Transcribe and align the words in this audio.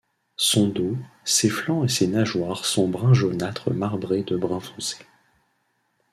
Son 0.37 0.67
dos, 0.69 0.97
ses 1.25 1.51
flancs 1.51 1.85
et 1.85 1.87
ses 1.87 2.07
nageoires 2.07 2.65
sont 2.65 2.87
brun 2.87 3.13
jaunâtre 3.13 3.69
marbré 3.71 4.23
de 4.23 4.35
brun 4.35 4.59
foncé. 4.59 4.97